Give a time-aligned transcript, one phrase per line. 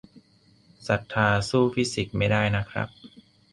[0.87, 2.87] ศรัทธาสู้ฟิสิกส์ไม่ได้นะครับ